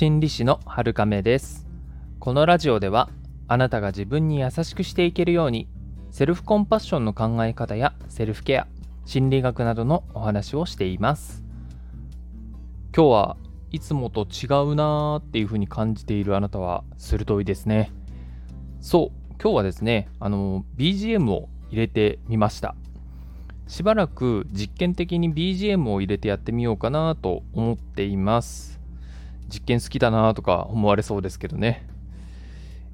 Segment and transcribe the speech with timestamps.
[0.00, 1.66] 心理師の春亀です。
[2.20, 3.10] このラジオでは
[3.48, 5.68] あなたが自分に優しくしていけるように
[6.10, 8.66] セルフコンパッションの考え方やセルフケア
[9.04, 11.44] 心理学などのお話をしています。
[12.96, 13.36] 今日は
[13.72, 17.92] いつもと違うなーっていう風に感じているあなたは鋭いですね。
[18.80, 22.74] そう今日はですねあの BGM を入れてみました。
[23.66, 28.79] しばらく実験的に BGM を入れてやってみようかなと思っています。
[29.50, 31.86] 実験好きだなとか思われそうですけどね、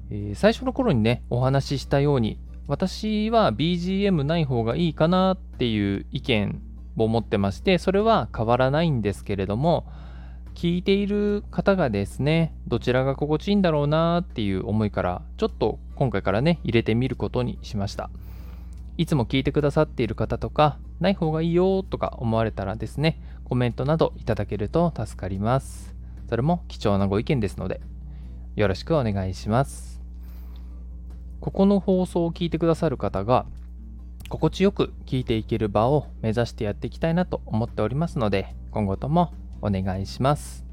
[0.09, 6.61] えー、最初の頃にねお話ししたように私は BGM ない方がいいかなっていう意見
[6.97, 9.85] を持ってましてそれは変わらないんですけれども
[10.55, 18.09] 聞いている方がですねどちらが心地いいんだろうなっていう思いからちょっと今回からね入れてみることにしました。
[18.97, 25.96] いつも聞いてくださっている方とかない方がいいよとか思われたらですねコメントなどいただけると助かります。
[26.29, 27.81] それも貴重なご意見ですので
[28.55, 30.01] よろしくお願いします
[31.39, 33.45] ここの放送を聞いてくださる方が
[34.29, 40.65] 心地よく聞いていける場を目指してやっていきたいなと思っておりますので今後ともお願いします。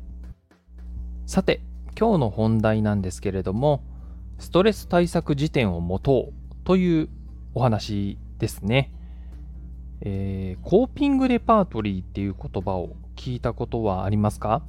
[1.26, 1.62] さて、
[1.98, 3.82] 今日の本題なんですけれども、
[4.38, 7.08] ストレス対策辞典を持とうという
[7.54, 8.92] お話ですね。
[10.00, 14.62] えー、コーピングレパートリーっていう言葉を聞いたことはありますか？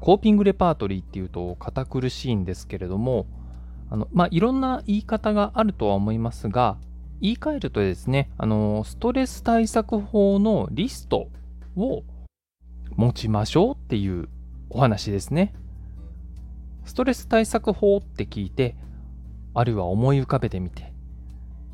[0.00, 3.26] コーピングレパートリーっていうと堅苦しいんですけれども、
[3.90, 6.78] あのまあ、いろんな言い方があるとは思いますが、
[7.20, 11.28] 言い換えるとですね、あのストレス対策法のリスト
[11.76, 12.04] を
[12.96, 14.28] 持ちましょうっていう
[14.70, 15.54] お話ですね。
[16.84, 18.76] ストレス対策法って聞いて、
[19.54, 20.92] あるいは思い浮かべてみて、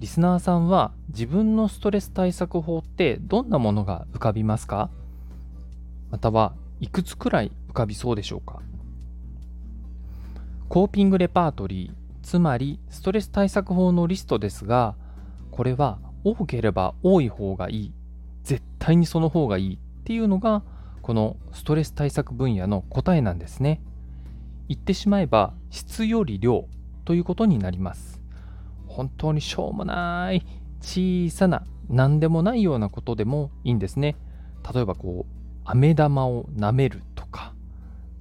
[0.01, 4.91] リスナーさんは自分のストレス対策法ってどんなものが浮かびますか？
[6.11, 8.63] またはいくつくらいかびそうでしょうか？
[10.71, 14.97] コーピングレパートリー、つまりストレス対策法のリストですが、
[15.51, 17.93] これは多ければ多い方がいい、
[18.43, 20.63] 絶対にその方がいいっていうのが
[21.03, 23.83] このストレス対策分野の答えなんですね。
[24.69, 26.67] 言ってしまえば質より量
[27.05, 28.23] ということになります。
[28.87, 30.47] 本当にしょうもない
[30.81, 34.17] 小さな何でもないようなことでもいいんですね。
[34.75, 35.35] 例えばこう
[35.67, 37.03] 飴玉を舐める、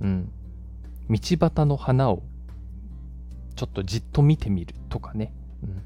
[0.03, 0.31] うん、
[1.09, 2.21] 道端の花を
[3.55, 5.33] ちょっとじっと見てみるとかね、
[5.63, 5.81] うん、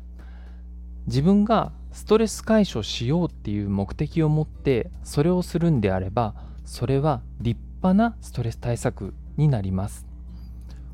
[1.05, 6.35] 自分がストレス解消しようっていう目的を持ってそれをするんであれば
[6.66, 10.05] それは立派なストレス対策になります。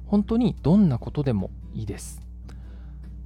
[0.05, 2.21] 本当にどんなことでもいいです。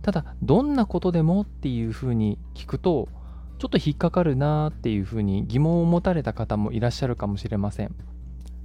[0.02, 3.10] ただどんなことでもっていうふうに聞くと
[3.58, 7.96] ちょっと引っかかるなーっていうふうに疑問を持たれた方もいらっしゃるかもしれません。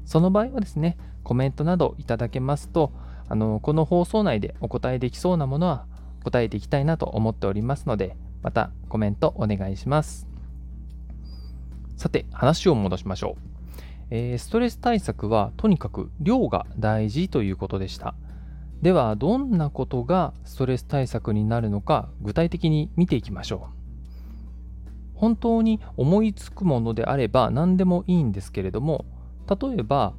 [0.04, 2.92] その場合はですねコメントなどいただけますと
[3.28, 5.86] あのこの放送内でお答えできそうなものは
[6.24, 10.26] 答えていきたいなと思っておりますのでまたコメントお願いします
[11.96, 13.52] さて話を戻しましょう
[14.14, 18.14] えー、ストレス対策はとにかく量が大事ということでした。
[18.82, 23.68] ではどんなことがストレス対策になるのか具体的に見ていきましょ
[25.16, 25.18] う。
[25.18, 29.06] 本当に思いつくものであれば何でもいいんですけれども
[29.60, 30.14] 例えば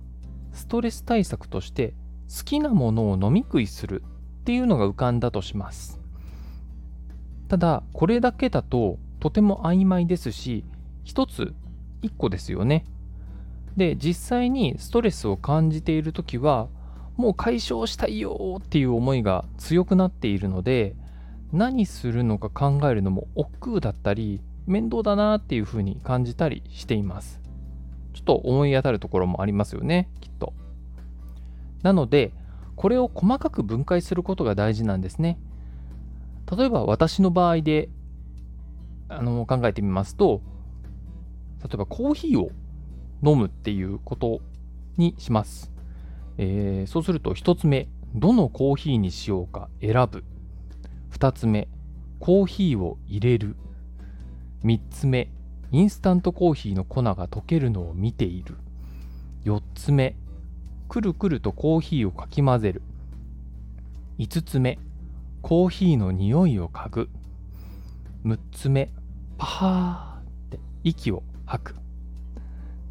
[0.51, 1.93] ストレス対策として
[2.29, 4.03] 好きなものを飲み食いする
[4.41, 5.99] っていうのが浮かんだとします。
[7.47, 10.65] ただこれだけだととても曖昧ですし
[11.03, 11.53] 一つ
[12.01, 12.85] 一個ですよね。
[13.77, 16.67] で実際にストレスを感じている時は
[17.15, 20.95] もう解消したいよっていう思いが強くなっているので
[21.51, 27.42] 何するのか考えるのも億劫だったり面倒だなっていうふうに感じたりしています
[28.13, 30.53] ちょっと思い当たるところもありますよねきっと
[31.81, 32.33] なので
[32.75, 35.39] これを細かく分解することが大事なんですね
[36.55, 37.89] 例えば私の場合で
[39.09, 40.41] あの考えてみますと
[41.63, 42.51] 例えばコーヒーを
[43.23, 44.41] 飲むっていうこと
[44.97, 45.71] にします。
[46.37, 50.25] えー、そうすると1つ目、どのコーヒーにしようか選ぶ。
[51.11, 51.69] 2つ目、
[52.19, 53.55] コーヒーを入れる。
[54.65, 55.29] 3つ目、
[55.73, 58.57] インスタントコーヒーの粉が溶けるのを見ている。
[59.43, 60.15] 4つ目、
[60.87, 62.83] くるくるとコーヒーをかき混ぜる。
[64.19, 64.77] 5つ目、
[65.41, 67.09] コーヒーの匂いを嗅ぐ。
[68.23, 68.91] 6つ目、
[69.39, 70.59] パハーって。
[70.83, 71.75] 息を吐く。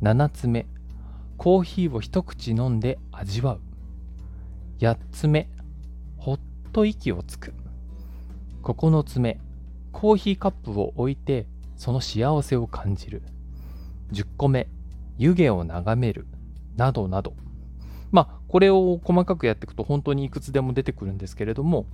[0.03, 0.67] 7つ目。
[1.37, 3.61] コーヒーを一口飲んで味わう。
[4.81, 5.49] 8つ目。
[6.17, 6.41] ほっ
[6.73, 7.55] と息をつく。
[8.65, 9.39] 9つ目。
[9.93, 11.47] コーヒーカップを置いて
[11.83, 13.23] その幸せを感じる。
[14.13, 14.69] 10個目
[15.19, 16.29] 湯気を眺める。
[16.77, 17.35] などなど。
[18.13, 21.87] まあこれを細かくやっていくと本当にいくつでも出てくるんですけれども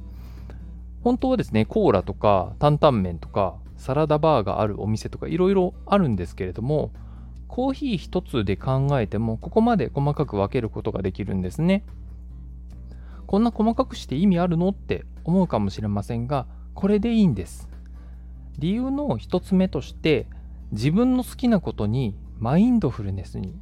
[1.03, 6.93] 本当はですねコーラとか担々麺とかサラダバーがあるお店とかいろいろあるんですけれども
[7.47, 11.87] コーヒー一つで考えてもここまで細かく分けることができるんですね。
[13.27, 17.71] こんな細かくして意味あるのって思うかもしれませんがこれでいいんです。
[18.59, 20.27] 理由の一つ目として
[20.73, 23.59] 自分の好きなことにマインドフルネスに。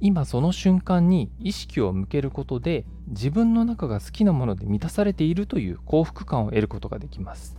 [0.00, 7.56] 今その瞬間に意識を向けることで自分の中が好きなもので満たされているという幸福感を得ることができます。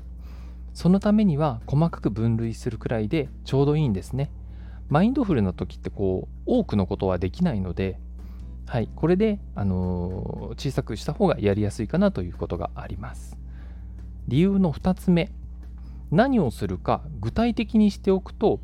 [0.74, 4.30] そのためには細かく分類するくらいでちょうどいいんですね。
[4.90, 7.98] マインドフルな時ってこう多くのことはできないので
[8.66, 13.38] はいこれで、あのー、小さくした方がやりやすいかなということがあります。
[14.28, 15.32] 理由の2つ目。
[16.14, 18.60] 何をするか具体的にしておくと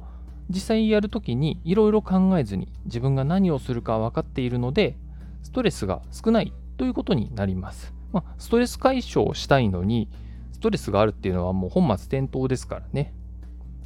[0.50, 4.98] 実際やるときにいろいろ考えずに自分が何をするか分かっているので
[5.42, 7.94] ストレスが少ないということになります。
[8.12, 10.10] まあ、ストレス解消をしたいのに
[10.54, 13.14] ストレスがあるっていうのはもう本末転倒ですからね。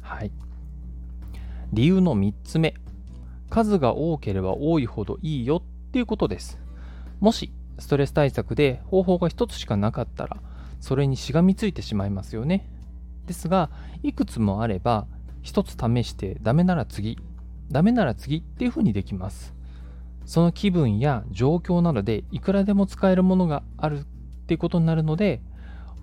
[0.02, 0.30] はい。
[1.72, 2.74] 理由の3つ目。
[3.48, 6.58] 数が多ければ多いほどいいよっていうことです。
[7.20, 10.36] もしストレス対策で方法が1つしかなかったら
[10.80, 12.68] それにしがみついてしまいますよね。
[13.26, 13.70] ですが
[14.02, 15.06] いくつもあれば
[15.42, 17.18] 一つ試してダメなら次
[17.70, 19.54] ダメなら次っていう風にできます。
[20.24, 24.04] その気分や状況などでいくらでも使えるものがあるっ
[24.46, 25.42] ていうことになるので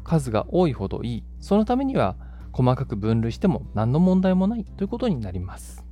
[0.03, 1.23] 数が多いほどいい。
[1.39, 2.15] そのためには
[2.51, 5.83] 細かく分類しても何の問題もないということになります。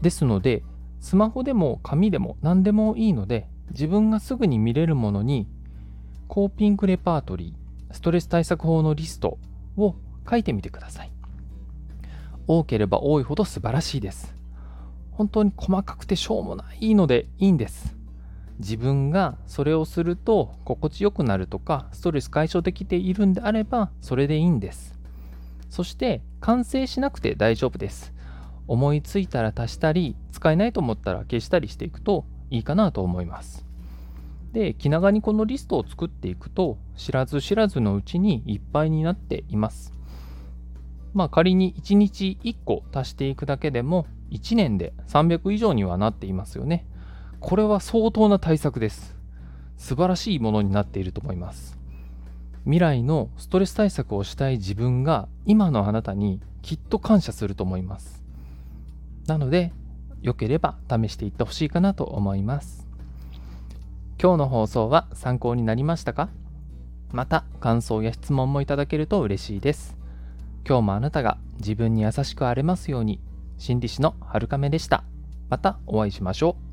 [0.00, 0.62] ですので
[1.00, 5.46] スマホでも紙でも何でもいいので自分がすぐに見れるものに
[6.28, 7.59] コーピングレパートリー
[7.92, 9.38] ストレス対策法のリスト
[9.76, 9.94] を
[10.28, 11.10] 書いてみてください
[12.46, 14.34] 多ければ多いほど素晴らしいです。
[15.12, 17.96] 本当に細かくてしょうもないのでいいんです。
[18.58, 24.98] 自分がそれをすると心地よくなるとかストレス解消できているんであればそれでいいんです。
[25.68, 28.12] そして完成しなくて大丈夫です。
[28.66, 33.69] 思いついたら足したり使えないと思ったら消したりしていくといいかなと思います。
[34.52, 39.92] で気長にこのリストを作っていくと知らず知らずのうちにいっぱいになっています。
[41.14, 46.86] まあ仮に1日1個足していくだけでも1年で300以上にはなっていますよね。
[47.40, 49.16] これは相当な対策です。
[49.76, 51.78] 素晴らしいものになっていると思います。
[52.64, 58.22] 未来のストレス対策をしたい自分が今のあなたにきっと感謝すると思います。
[59.26, 59.72] なので、
[60.22, 62.89] 良ければ試していってほしいかなと思います。
[64.22, 66.28] 今日の放送は参考になりましたか？
[67.10, 69.96] また感想や質問もいただけると嬉しいです。
[70.68, 73.18] 今日もあなたが自分に優しくあれますように
[73.56, 75.04] 心理師の春亀でした。
[75.48, 76.69] またお会いしましょう。